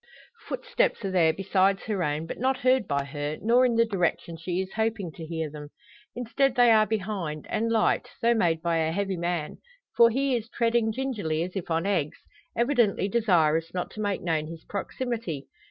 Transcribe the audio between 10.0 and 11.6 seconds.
he is treading gingerly as